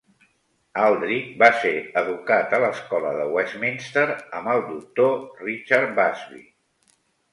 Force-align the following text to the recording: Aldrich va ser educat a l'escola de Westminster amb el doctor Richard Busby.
Aldrich 0.83 1.27
va 1.43 1.49
ser 1.65 1.73
educat 2.01 2.55
a 2.57 2.61
l'escola 2.65 3.11
de 3.19 3.27
Westminster 3.35 4.07
amb 4.41 4.53
el 4.57 4.65
doctor 4.73 5.15
Richard 5.47 5.97
Busby. 6.01 6.43